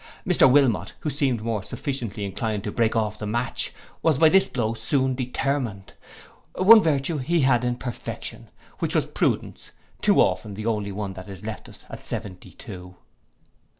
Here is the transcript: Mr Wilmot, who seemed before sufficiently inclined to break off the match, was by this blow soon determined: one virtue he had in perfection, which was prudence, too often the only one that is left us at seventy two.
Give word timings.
Mr 0.25 0.51
Wilmot, 0.51 0.95
who 1.01 1.11
seemed 1.11 1.37
before 1.37 1.61
sufficiently 1.61 2.25
inclined 2.25 2.63
to 2.63 2.71
break 2.71 2.95
off 2.95 3.19
the 3.19 3.27
match, 3.27 3.71
was 4.01 4.17
by 4.17 4.29
this 4.29 4.47
blow 4.47 4.73
soon 4.73 5.13
determined: 5.13 5.93
one 6.55 6.81
virtue 6.81 7.19
he 7.19 7.41
had 7.41 7.63
in 7.63 7.75
perfection, 7.75 8.49
which 8.79 8.95
was 8.95 9.05
prudence, 9.05 9.69
too 10.01 10.19
often 10.19 10.55
the 10.55 10.65
only 10.65 10.91
one 10.91 11.13
that 11.13 11.29
is 11.29 11.45
left 11.45 11.69
us 11.69 11.85
at 11.87 12.03
seventy 12.03 12.49
two. 12.53 12.95